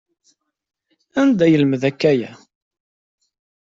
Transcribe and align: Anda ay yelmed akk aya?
Anda 1.19 1.43
ay 1.45 1.51
yelmed 1.51 1.83
akk 1.89 2.01
aya? 2.11 2.31